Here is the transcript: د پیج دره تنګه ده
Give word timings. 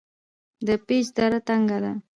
د 0.67 0.69
پیج 0.87 1.05
دره 1.17 1.39
تنګه 1.47 1.77
ده 1.83 1.93